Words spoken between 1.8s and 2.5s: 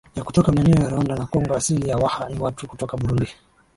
ya Waha ni